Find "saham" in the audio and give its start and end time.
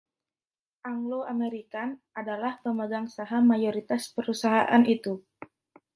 3.15-3.43